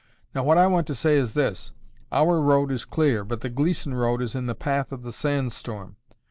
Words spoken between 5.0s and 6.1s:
the sand storm.